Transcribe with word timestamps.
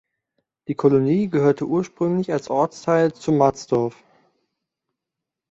Die 0.67 0.73
Kolonie 0.73 1.29
gehörte 1.29 1.67
ursprünglich 1.67 2.33
als 2.33 2.49
Ortsteil 2.49 3.13
zu 3.13 3.31
Matzdorf. 3.31 4.03